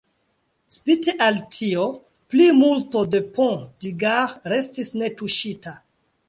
[0.77, 1.83] Spite al tio,
[2.35, 5.77] plimulto de Pont du Gard restis netuŝita.